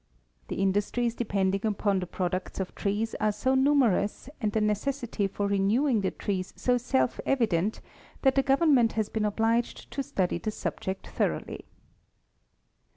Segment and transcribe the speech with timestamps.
[0.47, 5.45] The industries depending upon the products of trees are so numerous and the necessity for
[5.45, 7.81] renew ing the trees so self evident
[8.23, 11.65] that the government has bfeen obliged to study the subject thoroughly.